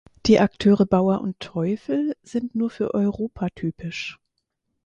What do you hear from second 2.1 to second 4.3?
sind nur für Europa typisch.